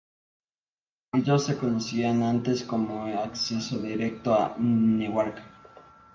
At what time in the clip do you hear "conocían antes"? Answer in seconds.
1.59-2.63